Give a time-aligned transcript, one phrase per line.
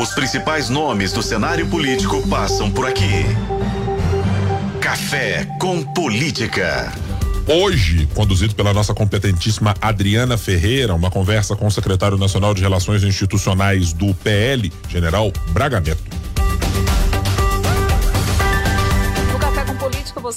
[0.00, 3.24] Os principais nomes do cenário político passam por aqui.
[4.80, 6.92] Café com Política.
[7.46, 13.02] Hoje, conduzido pela nossa competentíssima Adriana Ferreira, uma conversa com o secretário nacional de Relações
[13.02, 16.11] Institucionais do PL, General Braga Neto.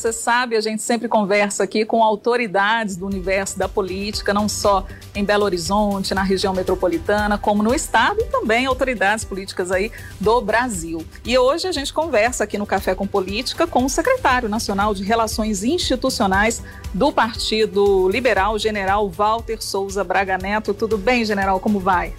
[0.06, 4.86] Você sabe, a gente sempre conversa aqui com autoridades do universo da política, não só
[5.16, 10.40] em Belo Horizonte, na região metropolitana, como no estado e também autoridades políticas aí do
[10.42, 11.04] Brasil.
[11.26, 15.04] E hoje a gente conversa aqui no Café com Política com o secretário nacional de
[15.04, 16.62] Relações Institucionais
[16.94, 20.72] do Partido Liberal, General Walter Souza Braga Neto.
[20.72, 21.60] Tudo bem, general?
[21.60, 22.14] Como vai?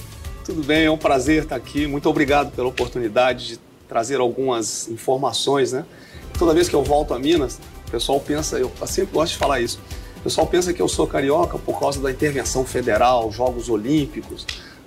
[0.44, 1.86] Tudo bem, é um prazer estar aqui.
[1.86, 5.84] Muito obrigado pela oportunidade de trazer algumas informações, né?
[6.36, 9.60] Toda vez que eu volto a Minas, o pessoal pensa, eu sempre gosto de falar
[9.60, 9.78] isso,
[10.16, 14.46] o pessoal pensa que eu sou carioca por causa da intervenção federal, Jogos Olímpicos,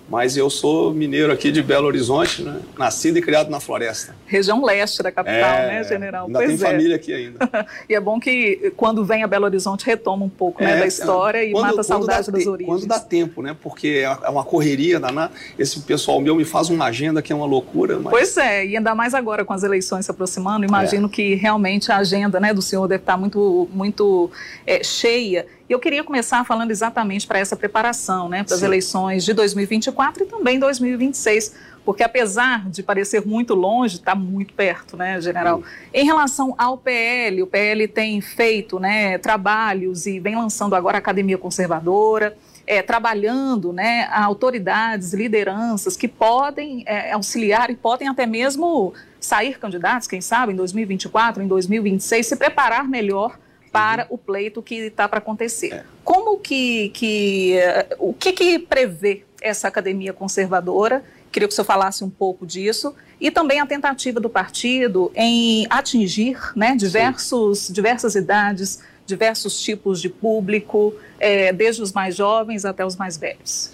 [0.09, 2.59] mas eu sou mineiro aqui de Belo Horizonte, né?
[2.77, 4.15] nascido e criado na floresta.
[4.25, 6.25] Região leste da capital, é, né, general?
[6.25, 6.71] Ainda pois tem é.
[6.71, 7.49] família aqui ainda.
[7.87, 10.79] e é bom que quando vem a Belo Horizonte retoma um pouco né, é, né,
[10.81, 12.75] da história e quando, mata a saudade das origens.
[12.75, 13.55] Quando dá tempo, né?
[13.61, 15.31] Porque é, é uma correria danada.
[15.57, 17.99] Esse pessoal meu me faz uma agenda que é uma loucura.
[17.99, 18.09] Mas...
[18.09, 21.09] Pois é, e ainda mais agora com as eleições se aproximando, imagino é.
[21.09, 24.31] que realmente a agenda né, do senhor deve estar muito, muito
[24.65, 25.45] é, cheia.
[25.69, 30.23] E eu queria começar falando exatamente para essa preparação, né, para as eleições de 2024
[30.23, 31.53] e também 2026,
[31.85, 35.61] porque apesar de parecer muito longe, está muito perto, né, general?
[35.93, 40.99] Em relação ao PL, o PL tem feito, né, trabalhos e vem lançando agora a
[40.99, 48.91] Academia Conservadora, é, trabalhando, né, autoridades, lideranças que podem é, auxiliar e podem até mesmo
[49.19, 53.37] sair candidatos, quem sabe, em 2024, em 2026, se preparar melhor
[53.71, 55.73] para o pleito que está para acontecer.
[55.73, 55.83] É.
[56.03, 57.55] Como que, que
[57.97, 61.03] o que, que prevê essa academia conservadora?
[61.31, 65.67] Queria que o senhor falasse um pouco disso e também a tentativa do partido em
[65.69, 72.85] atingir né, diversos, diversas idades, diversos tipos de público, é, desde os mais jovens até
[72.85, 73.71] os mais velhos.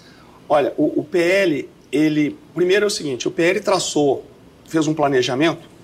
[0.48, 4.26] Olha, o, o PL, ele primeiro é o seguinte: o PL traçou,
[4.66, 5.75] fez um planejamento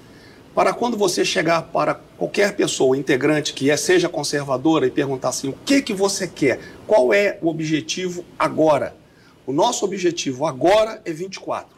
[0.55, 5.49] para quando você chegar para qualquer pessoa, integrante que é, seja conservadora e perguntar assim,
[5.49, 6.61] o que que você quer?
[6.87, 8.95] Qual é o objetivo agora?
[9.47, 11.69] O nosso objetivo agora é 24.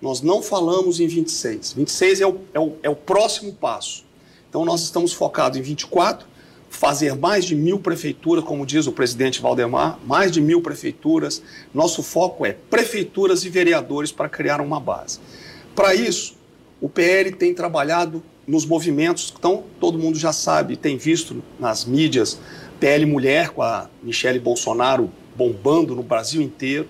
[0.00, 1.74] Nós não falamos em 26.
[1.74, 4.04] 26 é o, é o, é o próximo passo.
[4.48, 6.26] Então nós estamos focados em 24,
[6.70, 11.42] fazer mais de mil prefeituras, como diz o presidente Valdemar, mais de mil prefeituras.
[11.72, 15.20] Nosso foco é prefeituras e vereadores para criar uma base.
[15.74, 16.35] Para isso,
[16.80, 22.38] o PL tem trabalhado nos movimentos, então todo mundo já sabe, tem visto nas mídias,
[22.78, 26.88] PL Mulher com a Michele Bolsonaro bombando no Brasil inteiro.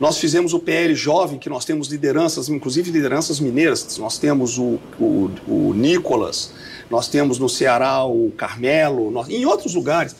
[0.00, 3.96] Nós fizemos o PL Jovem, que nós temos lideranças, inclusive lideranças mineiras.
[3.98, 6.52] Nós temos o, o, o Nicolas,
[6.90, 10.16] nós temos no Ceará o Carmelo, nós, em outros lugares.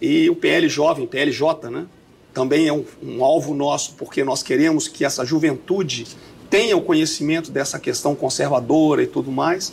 [0.00, 1.86] E o PL Jovem, PLJ, né?
[2.32, 6.06] Também é um, um alvo nosso, porque nós queremos que essa juventude
[6.50, 9.72] tenha o conhecimento dessa questão conservadora e tudo mais.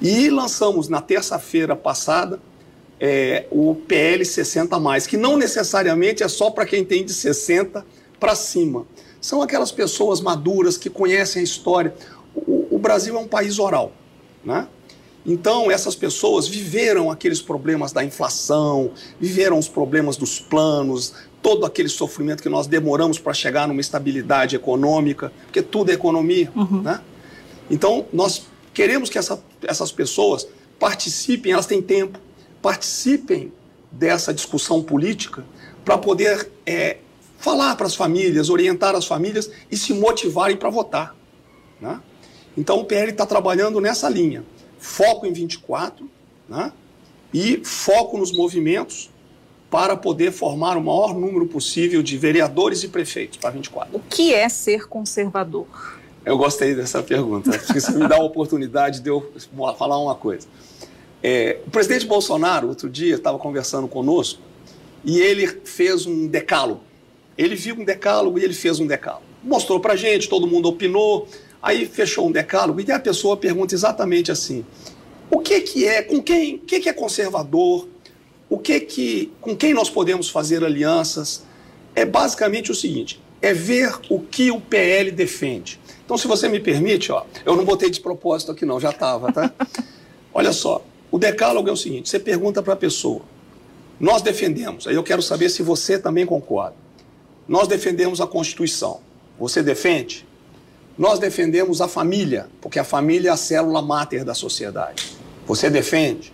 [0.00, 2.40] E lançamos na terça-feira passada
[3.00, 4.76] é, o PL 60,
[5.08, 7.84] que não necessariamente é só para quem tem de 60
[8.18, 8.86] para cima.
[9.20, 11.94] São aquelas pessoas maduras que conhecem a história.
[12.34, 13.92] O, o Brasil é um país oral.
[14.44, 14.66] Né?
[15.26, 21.12] Então, essas pessoas viveram aqueles problemas da inflação, viveram os problemas dos planos,
[21.42, 26.50] todo aquele sofrimento que nós demoramos para chegar numa estabilidade econômica, porque tudo é economia.
[26.54, 26.82] Uhum.
[26.82, 27.00] Né?
[27.70, 32.18] Então, nós queremos que essa, essas pessoas participem, elas têm tempo,
[32.60, 33.52] participem
[33.90, 35.44] dessa discussão política
[35.84, 36.98] para poder é,
[37.38, 41.16] falar para as famílias, orientar as famílias e se motivarem para votar.
[41.80, 42.00] Né?
[42.56, 44.44] Então, o PL está trabalhando nessa linha.
[44.78, 46.08] Foco em 24
[46.48, 46.72] né?
[47.32, 49.10] e foco nos movimentos
[49.70, 53.96] para poder formar o maior número possível de vereadores e prefeitos para 24.
[53.96, 55.66] O que é ser conservador?
[56.24, 59.32] Eu gostei dessa pergunta, porque isso me dá a oportunidade de eu
[59.78, 60.46] falar uma coisa.
[61.22, 64.40] É, o presidente Bolsonaro, outro dia, estava conversando conosco
[65.04, 66.80] e ele fez um decálogo.
[67.36, 69.24] Ele viu um decálogo e ele fez um decálogo.
[69.42, 71.28] Mostrou para gente, todo mundo opinou,
[71.62, 74.64] aí fechou um decálogo e a pessoa pergunta exatamente assim:
[75.30, 77.88] o que, que é, com quem, o que, que é conservador,
[78.50, 81.44] o que que, com quem nós podemos fazer alianças?
[81.94, 85.78] É basicamente o seguinte: é ver o que o PL defende.
[86.04, 89.30] Então, se você me permite, ó, eu não botei de propósito aqui não, já estava,
[89.30, 89.52] tá?
[90.32, 93.22] Olha só, o decálogo é o seguinte: você pergunta para a pessoa,
[94.00, 96.76] nós defendemos, aí eu quero saber se você também concorda.
[97.46, 99.00] Nós defendemos a Constituição.
[99.38, 100.26] Você defende?
[100.96, 105.16] Nós defendemos a família, porque a família é a célula máter da sociedade.
[105.46, 106.32] Você defende?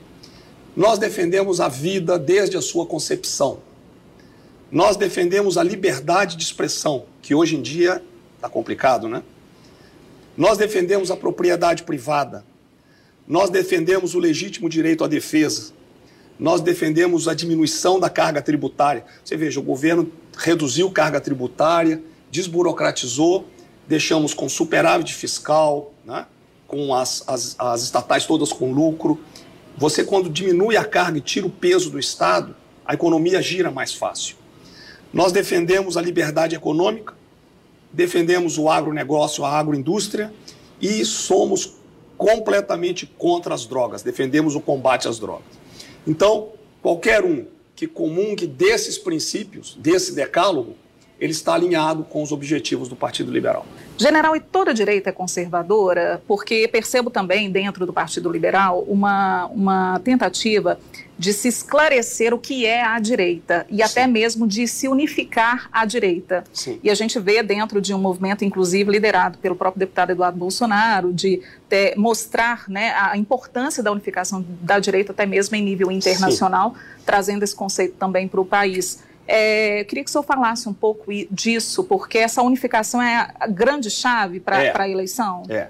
[0.77, 3.59] Nós defendemos a vida desde a sua concepção.
[4.71, 8.03] Nós defendemos a liberdade de expressão, que hoje em dia
[8.37, 9.23] está complicado, né?
[10.37, 12.45] Nós defendemos a propriedade privada.
[13.27, 15.73] Nós defendemos o legítimo direito à defesa.
[16.39, 19.05] Nós defendemos a diminuição da carga tributária.
[19.25, 23.47] Você veja, o governo reduziu carga tributária, desburocratizou
[23.87, 26.27] deixamos com superávit fiscal, né?
[26.67, 29.21] com as, as, as estatais todas com lucro.
[29.77, 32.55] Você, quando diminui a carga e tira o peso do Estado,
[32.85, 34.37] a economia gira mais fácil.
[35.13, 37.15] Nós defendemos a liberdade econômica,
[37.93, 40.33] defendemos o agronegócio, a agroindústria
[40.81, 41.75] e somos
[42.17, 45.47] completamente contra as drogas, defendemos o combate às drogas.
[46.07, 46.51] Então,
[46.83, 50.77] qualquer um que comungue desses princípios, desse decálogo,
[51.21, 53.65] ele está alinhado com os objetivos do Partido Liberal.
[53.97, 56.21] General, e toda a direita é conservadora?
[56.27, 60.79] Porque percebo também, dentro do Partido Liberal, uma, uma tentativa
[61.17, 63.83] de se esclarecer o que é a direita e Sim.
[63.83, 66.43] até mesmo de se unificar a direita.
[66.53, 66.81] Sim.
[66.83, 71.13] E a gente vê dentro de um movimento, inclusive, liderado pelo próprio deputado Eduardo Bolsonaro,
[71.13, 76.75] de ter, mostrar né, a importância da unificação da direita, até mesmo em nível internacional,
[76.75, 77.03] Sim.
[77.07, 78.99] trazendo esse conceito também para o país.
[79.27, 83.47] É, eu queria que o senhor falasse um pouco disso, porque essa unificação é a
[83.47, 85.43] grande chave para é, a eleição.
[85.49, 85.69] É.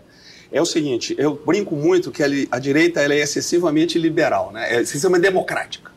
[0.52, 4.76] É o seguinte, eu brinco muito que a, direita ela é excessivamente liberal, né?
[4.76, 5.90] é excessivamente democrática.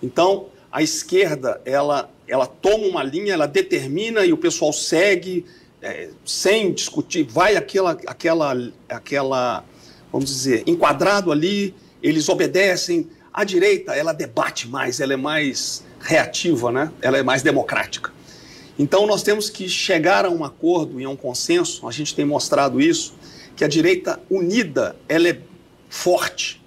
[0.00, 5.44] Então, a esquerda, ela, ela toma uma linha, ela determina e o pessoal segue
[5.82, 9.64] é, sem discutir, vai aquela, aquela, aquela,
[10.12, 13.08] vamos dizer, enquadrado ali, eles obedecem.
[13.36, 16.90] A direita, ela debate mais, ela é mais reativa, né?
[17.02, 18.10] ela é mais democrática.
[18.78, 22.24] Então nós temos que chegar a um acordo e a um consenso, a gente tem
[22.24, 23.14] mostrado isso,
[23.54, 25.38] que a direita unida, ela é
[25.90, 26.62] forte.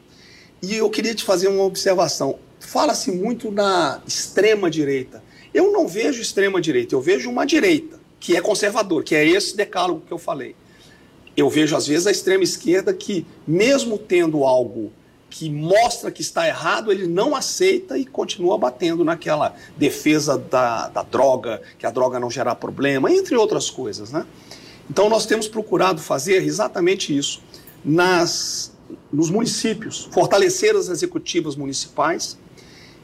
[0.61, 2.37] E eu queria te fazer uma observação.
[2.59, 5.23] Fala-se muito na extrema direita.
[5.51, 9.57] Eu não vejo extrema direita, eu vejo uma direita que é conservador, que é esse
[9.57, 10.55] decálogo que eu falei.
[11.35, 14.91] Eu vejo às vezes a extrema esquerda que mesmo tendo algo
[15.29, 21.03] que mostra que está errado, ele não aceita e continua batendo naquela defesa da, da
[21.03, 24.11] droga, que a droga não gerar problema, entre outras coisas.
[24.11, 24.25] Né?
[24.89, 27.41] Então nós temos procurado fazer exatamente isso
[27.85, 28.73] nas,
[29.11, 32.37] nos municípios, fortalecer as executivas municipais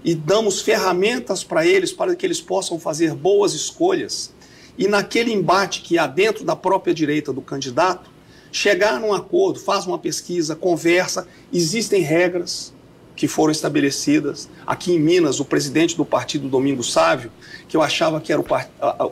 [0.03, 4.33] e damos ferramentas para eles para que eles possam fazer boas escolhas.
[4.77, 8.09] E naquele embate que há dentro da própria direita do candidato,
[8.55, 12.73] chegar num acordo, faz uma pesquisa, conversa, existem regras
[13.13, 14.47] que foram estabelecidas.
[14.65, 17.29] Aqui em Minas, o presidente do partido, Domingo Sávio,
[17.67, 18.45] que eu achava que era o,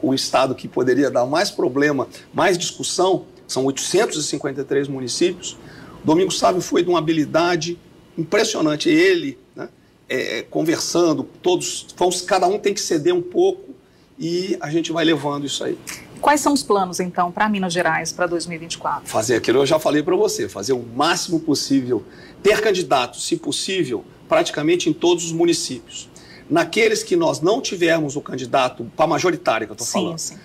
[0.02, 5.58] o estado que poderia dar mais problema, mais discussão, são 853 municípios.
[6.06, 7.78] Domingo Sávio foi de uma habilidade
[8.18, 8.88] impressionante.
[8.88, 9.68] Ele, né,
[10.08, 11.86] é, conversando, todos,
[12.26, 13.72] cada um tem que ceder um pouco
[14.18, 15.78] e a gente vai levando isso aí.
[16.24, 19.10] Quais são os planos, então, para Minas Gerais para 2024?
[19.10, 22.02] Fazer aquilo eu já falei para você, fazer o máximo possível,
[22.42, 26.10] ter candidatos, se possível, praticamente em todos os municípios.
[26.50, 30.38] Naqueles que nós não tivermos o candidato, para majoritária que eu estou falando, sim.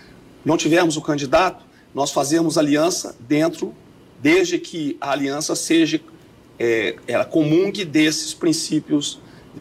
[0.44, 1.64] não tivermos o candidato,
[1.94, 3.72] nós fazemos aliança dentro,
[4.20, 6.00] desde que a aliança seja,
[6.58, 9.20] é, ela comungue desses princípios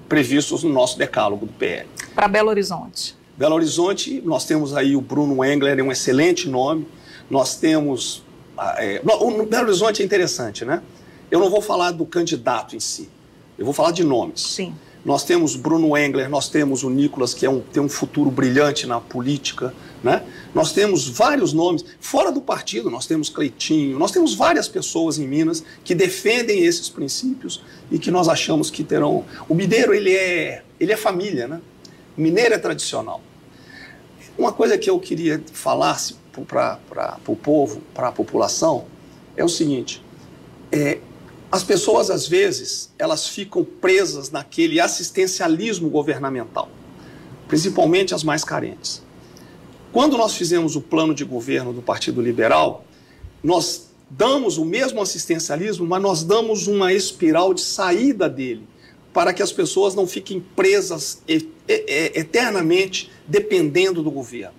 [0.09, 1.87] previstos no nosso decálogo do PL.
[2.15, 3.16] Para Belo Horizonte.
[3.37, 6.87] Belo Horizonte, nós temos aí o Bruno Engler, é um excelente nome.
[7.29, 8.23] Nós temos.
[8.57, 10.81] Ah, é, o Belo Horizonte é interessante, né?
[11.29, 13.07] Eu não vou falar do candidato em si,
[13.57, 14.41] eu vou falar de nomes.
[14.41, 14.73] Sim.
[15.05, 18.87] Nós temos Bruno Engler, nós temos o Nicolas, que é um, tem um futuro brilhante
[18.87, 19.73] na política.
[20.03, 20.23] Né?
[20.53, 21.85] Nós temos vários nomes.
[21.99, 26.89] Fora do partido, nós temos Cleitinho, nós temos várias pessoas em Minas que defendem esses
[26.89, 29.23] princípios e que nós achamos que terão.
[29.47, 31.61] O Mineiro, ele é, ele é família, né?
[32.17, 33.21] O mineiro é tradicional.
[34.37, 35.99] Uma coisa que eu queria falar
[36.47, 36.79] para
[37.27, 38.85] o povo, para a população,
[39.35, 40.03] é o seguinte:
[40.71, 40.99] é,
[41.51, 46.69] as pessoas, às vezes, elas ficam presas naquele assistencialismo governamental,
[47.47, 49.01] principalmente as mais carentes.
[49.93, 52.83] Quando nós fizemos o plano de governo do Partido Liberal,
[53.43, 58.67] nós damos o mesmo assistencialismo, mas nós damos uma espiral de saída dele,
[59.17, 61.23] para que as pessoas não fiquem presas
[61.67, 64.53] eternamente dependendo do governo.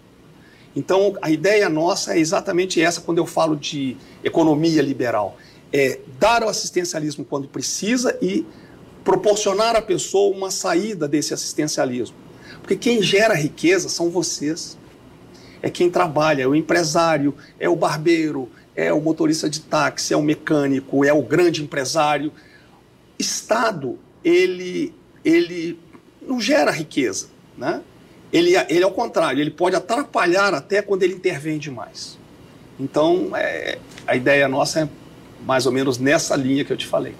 [0.74, 5.36] Então, a ideia nossa é exatamente essa quando eu falo de economia liberal.
[5.72, 8.44] É dar o assistencialismo quando precisa e
[9.04, 12.16] proporcionar à pessoa uma saída desse assistencialismo.
[12.60, 14.76] Porque quem gera riqueza são vocês.
[15.62, 20.16] É quem trabalha, é o empresário, é o barbeiro, é o motorista de táxi, é
[20.16, 22.32] o mecânico, é o grande empresário.
[23.16, 24.94] Estado, ele,
[25.24, 25.78] ele
[26.20, 27.80] não gera riqueza, né?
[28.30, 32.18] Ele, ele, ao contrário, ele pode atrapalhar até quando ele intervém demais.
[32.78, 34.88] Então, é, a ideia nossa é
[35.46, 37.14] mais ou menos nessa linha que eu te falei.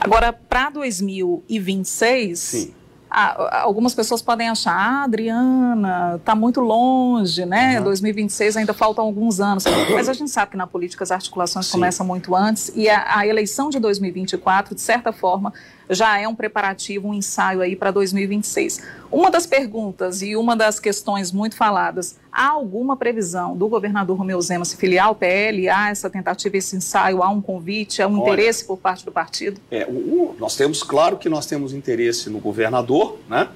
[0.00, 2.74] Agora, para 2026, Sim
[3.18, 7.78] ah, algumas pessoas podem achar, ah, Adriana, está muito longe, né?
[7.78, 7.84] Uhum.
[7.84, 9.64] 2026 ainda faltam alguns anos.
[9.94, 11.72] Mas a gente sabe que na política as articulações Sim.
[11.72, 15.54] começam muito antes e a, a, eleição de 2024, de certa forma,
[15.88, 18.82] já é um preparativo, um ensaio aí para 2026.
[19.10, 24.40] Uma das perguntas e uma das questões muito faladas, há alguma previsão do governador Romeu
[24.42, 25.70] Zema se filiar ao PL?
[25.70, 29.10] Há essa tentativa, esse ensaio, há um convite, há um Olha, interesse por parte do
[29.10, 29.58] partido?
[29.70, 33.48] É, o, nós temos, claro que nós temos interesse no governador, né?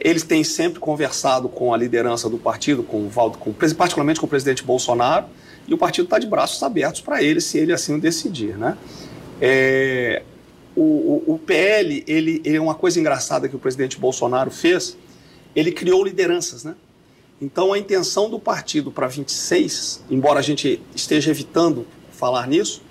[0.00, 4.26] Eles têm sempre conversado com a liderança do partido, com o Valdo, com, particularmente com
[4.26, 5.26] o presidente Bolsonaro,
[5.66, 8.76] e o partido está de braços abertos para ele, se ele assim o decidir, né?
[9.40, 10.22] É,
[10.76, 14.96] o, o, o PL, ele, ele, é uma coisa engraçada que o presidente Bolsonaro fez,
[15.54, 16.74] ele criou lideranças, né?
[17.40, 22.82] Então a intenção do partido para 26, embora a gente esteja evitando falar nisso,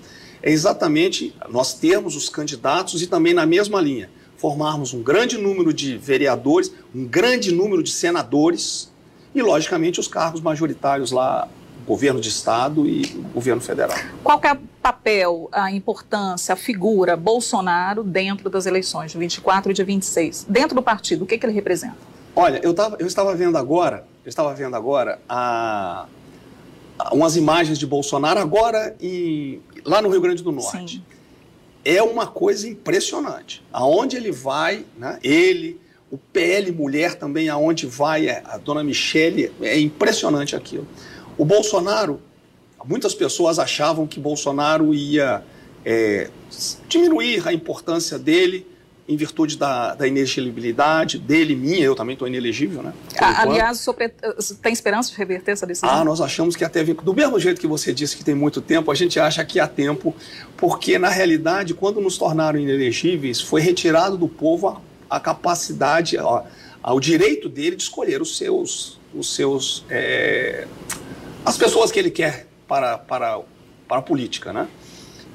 [0.42, 5.72] é exatamente nós termos os candidatos e também na mesma linha, formarmos um grande número
[5.72, 8.92] de vereadores, um grande número de senadores
[9.34, 11.48] e, logicamente, os cargos majoritários lá
[11.86, 13.96] governo de estado e governo federal.
[14.22, 19.74] Qual é o papel, a importância, a figura Bolsonaro dentro das eleições de 24 e
[19.74, 20.46] de 26?
[20.48, 21.96] Dentro do partido, o que, que ele representa?
[22.36, 26.06] Olha, eu, tava, eu estava vendo agora, eu estava vendo agora a,
[26.98, 30.96] a, umas imagens de Bolsonaro agora em, lá no Rio Grande do Norte.
[30.96, 31.04] Sim.
[31.84, 33.62] É uma coisa impressionante.
[33.70, 35.78] Aonde ele vai, né, ele,
[36.10, 40.88] o PL Mulher também, aonde vai é, a dona Michele, é impressionante aquilo.
[41.36, 42.22] O Bolsonaro,
[42.86, 45.44] muitas pessoas achavam que Bolsonaro ia
[45.84, 46.30] é,
[46.88, 48.66] diminuir a importância dele
[49.06, 52.92] em virtude da, da inelegibilidade dele, minha, eu também estou inelegível, né?
[53.18, 55.90] aliás, o senhor tem esperança de reverter essa decisão?
[55.90, 58.90] Ah, nós achamos que até do mesmo jeito que você disse que tem muito tempo,
[58.90, 60.14] a gente acha que há tempo,
[60.56, 64.80] porque na realidade, quando nos tornaram inelegíveis, foi retirado do povo a,
[65.10, 66.44] a capacidade, a,
[66.82, 70.66] ao direito dele de escolher os seus, os seus é,
[71.44, 73.40] as pessoas que ele quer para, para,
[73.86, 74.66] para a política, né?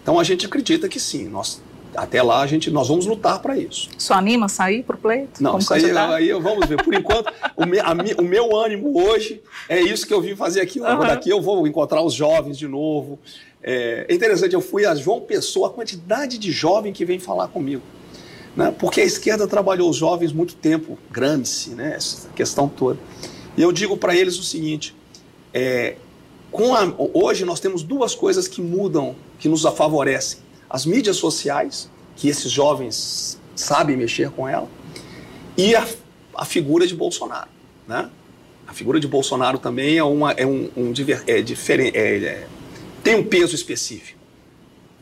[0.01, 1.61] Então a gente acredita que sim, nós
[1.95, 3.89] até lá a gente nós vamos lutar para isso.
[3.97, 5.41] Só anima a sair para o pleito?
[5.41, 6.81] Não, isso aí, aí vamos ver.
[6.83, 10.61] Por enquanto, o, me, a, o, meu ânimo hoje é isso que eu vim fazer
[10.61, 10.79] aqui.
[10.79, 10.99] Uhum.
[10.99, 13.19] Daqui eu vou encontrar os jovens de novo.
[13.61, 17.47] É, é, interessante, eu fui a João Pessoa, a quantidade de jovem que vem falar
[17.49, 17.83] comigo.
[18.55, 18.73] Né?
[18.77, 21.93] Porque a esquerda trabalhou os jovens muito tempo, Gramsci, né?
[21.95, 22.99] essa questão toda.
[23.57, 24.95] E eu digo para eles o seguinte:
[25.53, 25.95] é,
[26.53, 30.48] a, hoje nós temos duas coisas que mudam, que nos favorecem.
[30.69, 34.69] As mídias sociais, que esses jovens sabem mexer com ela,
[35.57, 35.85] e a,
[36.35, 37.49] a figura de Bolsonaro.
[37.87, 38.09] Né?
[38.67, 40.93] A figura de Bolsonaro também é, uma, é um, um
[41.25, 42.47] é diferente, é, é,
[43.03, 44.19] tem um peso específico.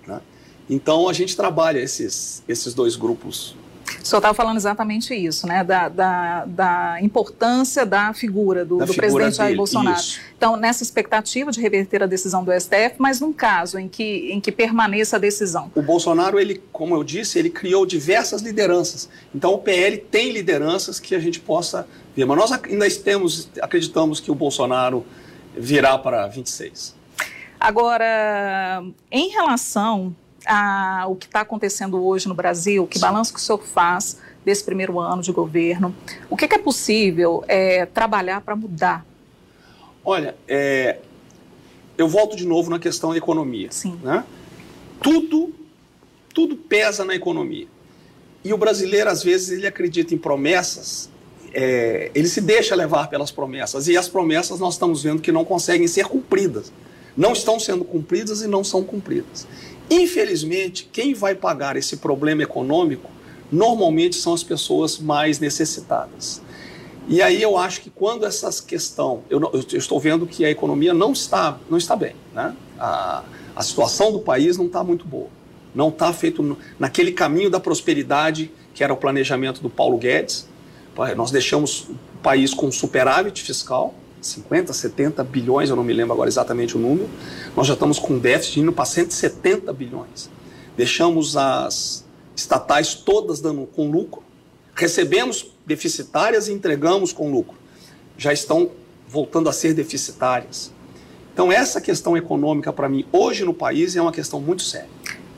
[0.08, 0.22] Né?
[0.70, 3.56] Então a gente trabalha esses, esses dois grupos
[4.02, 5.64] o senhor estava falando exatamente isso, né?
[5.64, 9.98] Da, da, da importância da figura do, da do figura presidente Jair Bolsonaro.
[9.98, 10.20] Isso.
[10.38, 14.40] Então, nessa expectativa de reverter a decisão do STF, mas num caso em que, em
[14.40, 15.72] que permaneça a decisão.
[15.74, 19.10] O Bolsonaro, ele, como eu disse, ele criou diversas lideranças.
[19.34, 22.26] Então, o PL tem lideranças que a gente possa ver.
[22.26, 25.04] Mas nós ainda temos, acreditamos que o Bolsonaro
[25.58, 26.96] virá para 26.
[27.60, 30.16] Agora, em relação
[30.46, 34.64] a, o que está acontecendo hoje no Brasil, que balanço que o senhor faz desse
[34.64, 35.96] primeiro ano de governo?
[36.30, 39.04] O que, que é possível é, trabalhar para mudar?
[40.10, 41.00] Olha, é,
[41.98, 43.68] eu volto de novo na questão da economia.
[43.72, 44.00] Sim.
[44.02, 44.24] Né?
[45.04, 45.54] Tudo,
[46.34, 47.68] tudo pesa na economia.
[48.42, 51.10] E o brasileiro, às vezes, ele acredita em promessas,
[51.54, 53.90] é, ele se deixa levar pelas promessas.
[53.90, 56.72] E as promessas nós estamos vendo que não conseguem ser cumpridas.
[57.18, 59.46] Não estão sendo cumpridas e não são cumpridas.
[59.90, 63.12] Infelizmente, quem vai pagar esse problema econômico
[63.52, 66.42] normalmente são as pessoas mais necessitadas.
[67.08, 70.94] E aí eu acho que quando essa questão, eu, eu, estou vendo que a economia
[70.94, 72.54] não está, não está bem, né?
[72.78, 73.24] A,
[73.56, 75.30] a situação do país não está muito boa,
[75.74, 80.48] não está feito naquele caminho da prosperidade que era o planejamento do Paulo Guedes.
[81.16, 86.30] Nós deixamos o país com superávit fiscal, 50, 70 bilhões, eu não me lembro agora
[86.30, 87.10] exatamente o número.
[87.56, 90.30] Nós já estamos com déficit indo para 170 bilhões.
[90.76, 94.22] Deixamos as estatais todas dando com lucro.
[94.78, 97.58] Recebemos deficitárias e entregamos com lucro.
[98.18, 98.70] Já estão
[99.08, 100.72] voltando a ser deficitárias.
[101.34, 104.90] Então, essa questão econômica, para mim, hoje no país, é uma questão muito séria.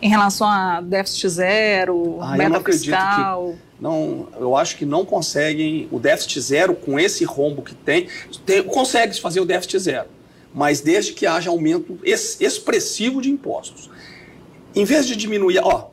[0.02, 3.56] Em relação a déficit zero, Ah, eu meta não acredito fiscal.
[3.80, 8.08] Não, eu acho que não conseguem o déficit zero com esse rombo que tem.
[8.46, 10.08] tem consegue se fazer o déficit zero,
[10.54, 13.90] mas desde que haja aumento ex- expressivo de impostos.
[14.76, 15.90] Em vez de diminuir, ó,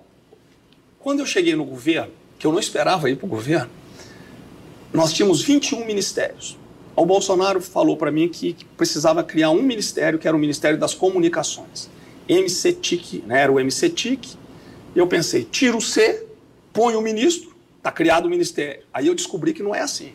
[1.01, 3.71] quando eu cheguei no governo, que eu não esperava ir para o governo,
[4.93, 6.59] nós tínhamos 21 ministérios.
[6.95, 10.95] O Bolsonaro falou para mim que, precisava criar um ministério, que era o Ministério das
[10.95, 11.91] Comunicações.
[12.29, 13.43] MCTIC, né?
[13.43, 14.37] era o MCTIC.
[14.95, 16.27] Eu pensei, tira o C,
[16.73, 18.83] põe o ministro, está criado o ministério.
[18.93, 20.13] Aí eu descobri que não é assim.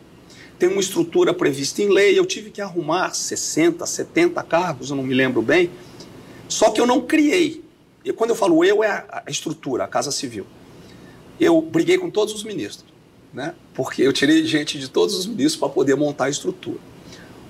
[0.58, 5.04] Tem uma estrutura prevista em lei, eu tive que arrumar 60, 70 cargos, eu não
[5.04, 5.70] me lembro bem.
[6.48, 7.64] Só que eu não criei.
[8.04, 10.44] E quando eu falo eu, é a estrutura, a Casa Civil.
[11.42, 12.84] Eu briguei com todos os ministros,
[13.34, 13.54] né?
[13.74, 16.78] porque eu tirei gente de todos os ministros para poder montar a estrutura.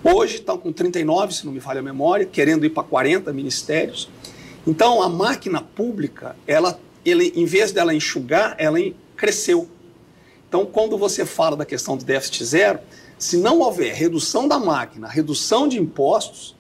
[0.02, 4.08] Hoje estão com 39, se não me falha a memória, querendo ir para 40 ministérios.
[4.66, 8.78] Então, a máquina pública, ela, ele, em vez dela enxugar, ela
[9.14, 9.68] cresceu.
[10.48, 12.78] Então, quando você fala da questão do déficit zero,
[13.18, 16.56] se não houver redução da máquina, redução de impostos,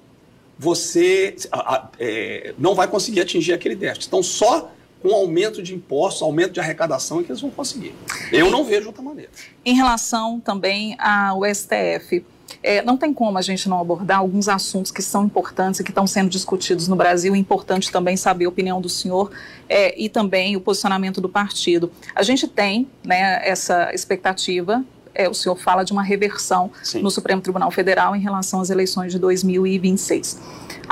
[0.58, 4.06] você a- a- é, não vai conseguir atingir aquele déficit.
[4.08, 4.70] Então, só
[5.02, 7.92] com aumento de impostos, aumento de arrecadação é que eles vão conseguir.
[8.30, 9.30] Eu não vejo outra maneira.
[9.64, 12.24] Em relação também ao STF,
[12.62, 15.90] é, não tem como a gente não abordar alguns assuntos que são importantes e que
[15.90, 17.34] estão sendo discutidos no Brasil.
[17.34, 19.30] É importante também saber a opinião do senhor
[19.68, 21.90] é, e também o posicionamento do partido.
[22.14, 24.84] A gente tem né, essa expectativa.
[25.14, 27.02] é, o senhor fala de uma reversão Sim.
[27.02, 30.38] no Supremo Tribunal Federal em relação às eleições de 2026.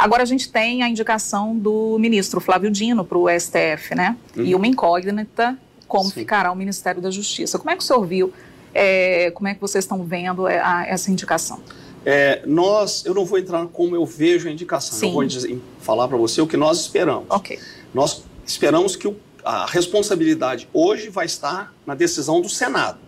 [0.00, 4.16] Agora a gente tem a indicação do ministro Flávio Dino para o STF, né?
[4.36, 6.20] E uma incógnita como Sim.
[6.20, 7.58] ficará o Ministério da Justiça.
[7.58, 8.32] Como é que o senhor viu?
[8.72, 11.58] é, como é que vocês estão vendo é, a- essa indicação?
[12.06, 15.06] É, nós, eu não vou entrar como eu vejo a indicação, Sim.
[15.08, 17.24] eu vou dizer- falar para você o que nós esperamos.
[17.28, 17.58] Ok.
[17.92, 22.98] Nós esperamos que o- a responsabilidade hoje vai estar na decisão do Senado.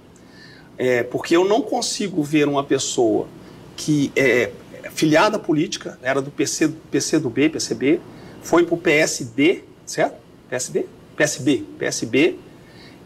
[0.77, 3.29] É, porque eu não consigo ver uma pessoa
[3.77, 4.51] que é
[4.95, 8.01] filiada política, era do PC, PC do B, PCB,
[8.43, 10.17] foi para o PSD, certo?
[10.49, 10.87] PSD?
[11.17, 12.37] PSB, PSB,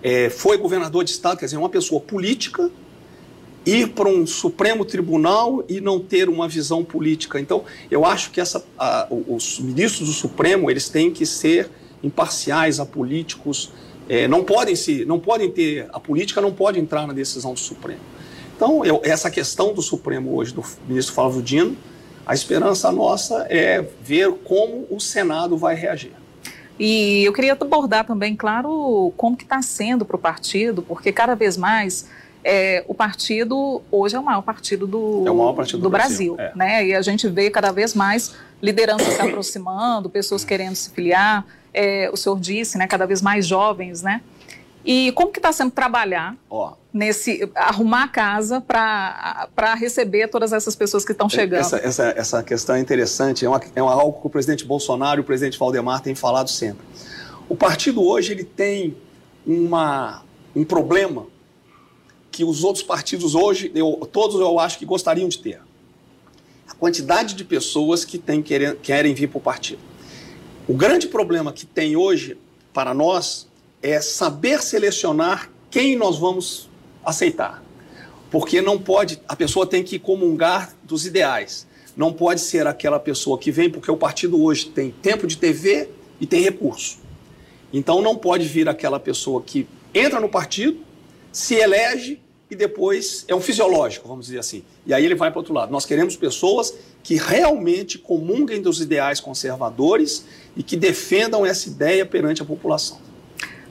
[0.03, 2.71] é, foi governador de estado, quer dizer, uma pessoa política,
[3.65, 7.41] ir para um Supremo Tribunal e não ter uma visão política.
[7.41, 11.69] Então, eu acho que essa, a- os ministros do Supremo eles têm que ser
[12.03, 13.73] imparciais a políticos,
[14.09, 17.59] é, não podem se, não podem ter a política não pode entrar na decisão do
[17.61, 18.01] Supremo.
[18.57, 21.77] Então, eu- essa questão do Supremo hoje do ministro Flávio Dino,
[22.25, 26.13] a esperança nossa é ver como o Senado vai reagir.
[26.79, 31.35] E eu queria abordar também, claro, como que está sendo para o partido, porque cada
[31.35, 32.09] vez mais
[32.43, 36.35] é, o partido hoje é o maior partido do, É o maior partido do Brasil,
[36.37, 36.57] Brasil, é.
[36.57, 36.87] né?
[36.87, 41.45] E a gente vê cada vez mais lideranças se aproximando, pessoas querendo se filiar.
[41.75, 42.87] É, o senhor disse, né?
[42.87, 44.21] Cada vez mais jovens, né?
[44.85, 50.75] E como que está sendo trabalhar Ó, nesse arrumar a casa para receber todas essas
[50.75, 51.61] pessoas que estão chegando?
[51.61, 55.21] Essa, essa, essa questão é interessante, é, uma, é uma- algo que o presidente Bolsonaro
[55.21, 56.85] e o presidente Valdemar têm falado sempre.
[57.49, 58.97] O partido hoje ele tem
[59.47, 60.23] uma,
[60.55, 61.27] um problema
[62.31, 65.61] que os outros partidos hoje, eu, todos eu acho que gostariam de ter.
[66.69, 69.81] A quantidade de pessoas que tem, querem, querem vir para o partido.
[70.67, 72.39] O grande problema que tem hoje
[72.73, 73.47] para nós
[73.83, 76.69] é saber selecionar quem nós vamos
[77.07, 77.63] aceitar
[78.31, 81.67] porque não pode, a pessoa tem que comungar dos ideais.
[81.97, 85.89] Não pode ser aquela pessoa que vem, porque o partido hoje tem tempo de TV
[86.21, 86.99] e tem recurso.
[87.73, 90.81] Então não pode vir aquela pessoa que entra no partido,
[91.33, 94.63] se elege e depois é um fisiológico, vamos dizer assim.
[94.85, 95.73] E aí ele vai para outro lado.
[95.73, 102.43] Nós queremos pessoas que realmente comunguem dos ideais conservadores e que defendam essa ideia perante
[102.43, 102.99] a população.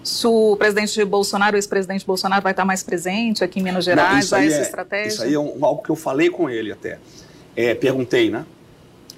[0.05, 4.11] Se o presidente Bolsonaro, o ex-presidente Bolsonaro, vai estar mais presente aqui em Minas Gerais,
[4.11, 5.07] Não, isso vai aí essa é- estratégia?
[5.07, 6.99] Isso aí é um- algo que eu falei com ele até.
[7.55, 8.45] É, perguntei, né?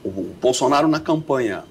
[0.04, 1.66] O Bolsonaro na campanha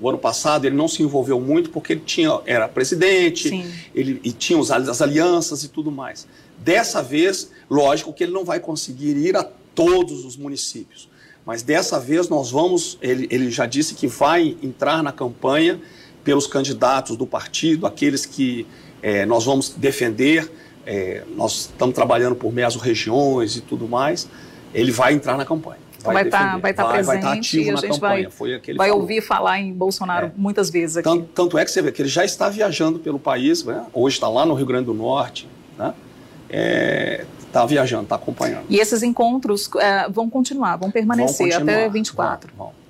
[0.00, 3.72] o ano passado ele não se envolveu muito porque ele tinha era presidente, Sim.
[3.94, 6.26] ele e tinha os, as alianças e tudo mais.
[6.58, 11.08] Dessa vez, lógico que ele não vai conseguir ir a todos os municípios,
[11.46, 12.98] mas dessa vez nós vamos.
[13.00, 15.80] Ele, ele já disse que vai entrar na campanha
[16.24, 18.66] pelos candidatos do partido, aqueles que
[19.02, 20.50] eh, nós vamos defender.
[20.86, 24.28] eh, nós estamos trabalhando por meso-regiões e tudo mais.
[24.74, 25.78] Ele vai entrar na campanha.
[26.02, 28.28] vai estar defender, vai tá vai, vai presente estar ativo e a na gente campanha.
[28.38, 30.32] vai, vai ouvir falar em Bolsonaro É.
[30.36, 31.08] muitas vezes aqui.
[31.08, 33.84] Tanto, tanto é que você vê que ele já está viajando pelo país, né?
[33.94, 35.94] hoje está lá no Rio Grande do Norte, né?
[37.46, 38.64] está viajando, está acompanhando.
[38.68, 42.50] E esses encontros eh, vão continuar, vão permanecer Vão continuar, até 24.
[42.56, 42.83] vão, vão, vão.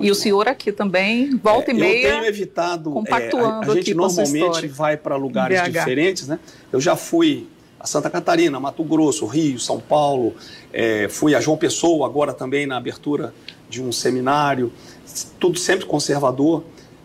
[0.00, 2.08] E o senhor aqui também, volta é, e meia.
[2.08, 2.90] Eu tenho evitado.
[2.90, 5.70] Compactuando é, a, a gente normalmente vai para lugares BH.
[5.70, 6.38] diferentes, né?
[6.72, 7.48] Eu já fui
[7.82, 10.36] a Santa Catarina, Mato Grosso, Rio, São Paulo,
[10.72, 13.34] é, fui a João Pessoa, agora também na abertura
[13.68, 14.72] de um seminário,
[15.40, 16.62] tudo sempre conservador.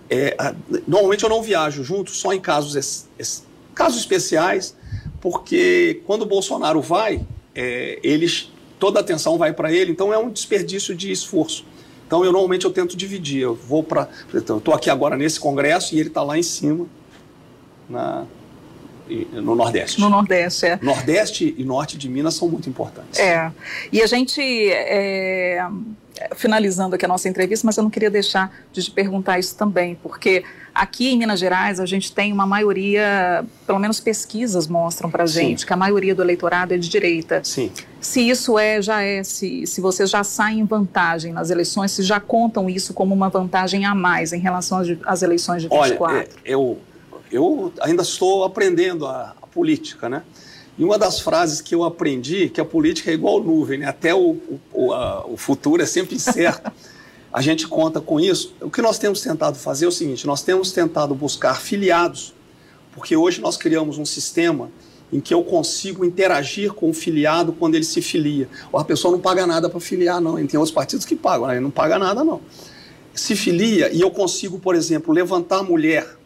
[0.08, 0.54] É, a,
[0.88, 4.76] normalmente eu não viajo junto, só em casos, es, es, casos especiais,
[5.20, 10.18] porque quando o Bolsonaro vai, é, eles, toda a atenção vai para ele, então é
[10.18, 11.66] um desperdício de esforço.
[12.08, 13.42] Então eu normalmente eu tento dividir.
[13.42, 16.88] Eu vou para, então, estou aqui agora nesse congresso e ele está lá em cima
[17.90, 18.26] na,
[19.34, 20.00] no Nordeste.
[20.00, 20.80] No Nordeste, é.
[20.82, 23.20] Nordeste e Norte de Minas são muito importantes.
[23.20, 23.52] É.
[23.92, 25.68] E a gente, é,
[26.36, 29.96] finalizando aqui a nossa entrevista, mas eu não queria deixar de te perguntar isso também,
[29.96, 30.44] porque
[30.78, 35.28] aqui em Minas Gerais a gente tem uma maioria, pelo menos pesquisas mostram para a
[35.28, 35.68] gente, Sim.
[35.68, 37.42] que a maioria do eleitorado é de direita.
[37.44, 37.72] Sim.
[38.00, 42.04] Se isso é, já é, se, se vocês já saem em vantagem nas eleições, se
[42.04, 46.04] já contam isso como uma vantagem a mais em relação às, às eleições de 24?
[46.04, 46.78] Olha, é, eu
[47.32, 50.24] eu ainda estou aprendendo a, a, política, né?
[50.78, 53.88] E uma das frases que eu aprendi, que a política é igual nuvem, né?
[53.88, 54.38] até o,
[54.72, 56.72] o, a, o futuro é sempre incerto.
[57.38, 58.56] a gente conta com isso.
[58.60, 62.34] O que nós temos tentado fazer é o seguinte: nós temos tentado buscar filiados,
[62.96, 64.72] porque hoje nós criamos um sistema
[65.14, 68.50] em que eu consigo interagir com o filiado quando ele se filia.
[68.74, 70.36] A pessoa não paga nada para filiar, não.
[70.48, 71.54] Tem outros partidos que pagam, né?
[71.54, 72.42] ele não paga nada, não.
[73.14, 76.18] Se filia e eu consigo, por exemplo, levantar a mulher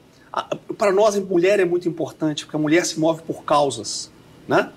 [0.77, 4.09] para nós, mulher é muito importante, porque a mulher se move por causas.
[4.47, 4.69] Né?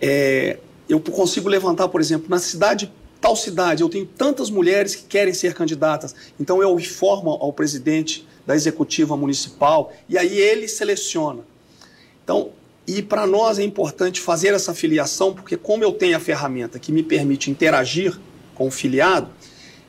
[0.00, 5.04] É, eu consigo levantar, por exemplo, na cidade, tal cidade, eu tenho tantas mulheres que
[5.04, 11.44] querem ser candidatas, então eu informo ao presidente da executiva municipal e aí ele seleciona.
[12.24, 12.50] Então,
[12.84, 16.90] e para nós é importante fazer essa filiação, porque como eu tenho a ferramenta que
[16.90, 18.18] me permite interagir
[18.56, 19.30] com o filiado,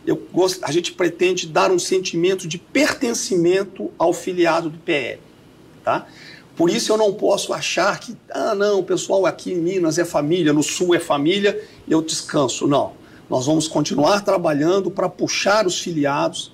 [0.05, 0.59] eu gost...
[0.61, 5.19] a gente pretende dar um sentimento de pertencimento ao filiado do PL.
[5.83, 6.05] Tá?
[6.55, 10.05] Por isso eu não posso achar que, ah, não, o pessoal aqui em Minas é
[10.05, 12.67] família, no Sul é família, eu descanso.
[12.67, 13.01] Não.
[13.33, 16.53] Nós vamos continuar trabalhando para puxar os filiados.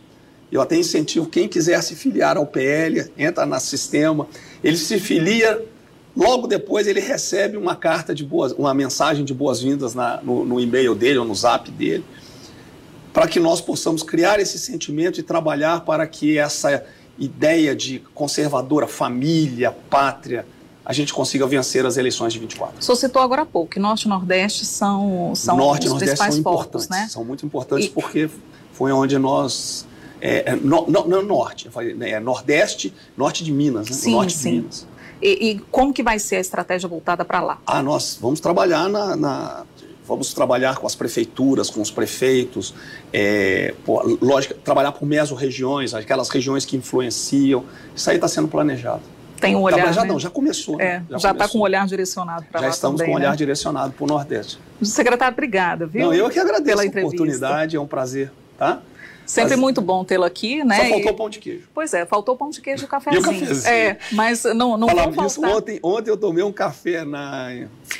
[0.50, 4.26] Eu até incentivo quem quiser se filiar ao PL, entra no sistema,
[4.64, 5.62] ele se filia,
[6.16, 10.96] logo depois ele recebe uma carta de boas, uma mensagem de boas-vindas no, no e-mail
[10.96, 12.06] dele ou no zap dele
[13.12, 16.86] para que nós possamos criar esse sentimento e trabalhar para que essa
[17.18, 20.46] ideia de conservadora, família, pátria,
[20.86, 22.80] a gente consiga vencer as eleições de 24.
[22.80, 26.16] O senhor citou agora há pouco que Norte e Nordeste são, são Norte os Nordeste
[26.16, 27.08] principais são importantes, né?
[27.10, 27.90] São muito importantes e...
[27.90, 28.30] porque
[28.74, 29.88] foi onde nós...
[30.22, 31.70] É, é, no, no, no, norte,
[32.02, 33.96] é, Nordeste, Norte de Minas, né?
[33.96, 34.50] Sim, norte sim.
[34.50, 34.88] de Minas.
[35.22, 37.58] E, e, como que vai ser a estratégia voltada para lá?
[37.66, 39.66] Ah, nós vamos trabalhar na, na
[40.10, 42.74] Vamos trabalhar com as prefeituras, com os prefeitos,
[43.14, 47.64] é, por, lógico, trabalhar por meso-regiões, aquelas regiões que influenciam.
[47.96, 49.04] Isso aí está sendo planejado.
[49.40, 49.94] Tem um olhar.
[49.94, 50.08] já né?
[50.08, 50.78] não, já começou.
[50.78, 51.04] Né?
[51.10, 52.68] É, já está com o olhar direcionado para lá.
[52.68, 53.38] Já estamos também, com o olhar né?
[53.38, 54.60] direcionado para o Nordeste.
[54.82, 56.08] Secretário, obrigada, viu?
[56.08, 57.16] Não, eu que agradeço pela a entrevista.
[57.16, 58.82] oportunidade, é um prazer, tá?
[59.26, 60.76] Sempre mas, muito bom tê-lo aqui, né?
[60.76, 61.70] Só faltou e, pão de queijo.
[61.72, 63.20] Pois é, faltou pão de queijo e o cafezinho.
[63.20, 63.74] E o cafezinho.
[63.74, 67.50] É, mas não, não Falando vão disso, ontem, ontem eu tomei um café na,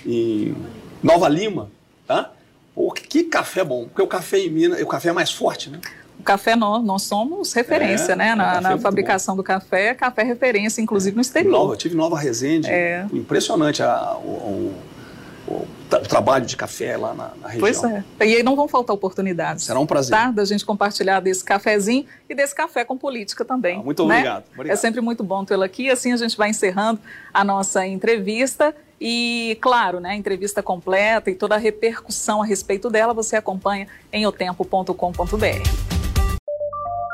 [0.04, 0.56] em
[1.04, 1.70] Nova Lima,
[2.08, 2.32] tá?
[2.74, 5.80] Pô, que café bom, porque o café em Minas, o café é mais forte, né?
[6.30, 8.34] O café, nós, nós somos referência, É, né?
[8.34, 11.52] o Na, café na é fabricação do café, café é referência, inclusive no exterior.
[11.52, 13.08] Nova, eu tive Nova Resende, É.
[13.12, 14.28] impressionante a- o,
[15.48, 17.62] o- o tra- trabalho de café lá na, na região.
[17.62, 18.04] Pois é.
[18.20, 19.66] E aí não vão faltar oportunidades.
[19.66, 20.12] Será um prazer.
[20.16, 20.30] Tá?
[20.30, 23.80] Da gente compartilhar desse cafezinho e desse café com política também.
[23.80, 24.18] Ah, muito né?
[24.18, 24.74] obrigado, obrigado.
[24.74, 25.90] É sempre muito bom tê-lo aqui.
[25.90, 27.00] Assim a gente vai encerrando
[27.34, 28.76] a nossa entrevista.
[29.02, 33.88] E, claro, né, a entrevista completa e toda a repercussão a respeito dela você acompanha
[34.14, 35.99] em otempo.com.br.